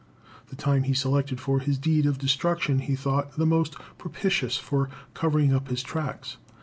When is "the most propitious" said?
3.37-4.57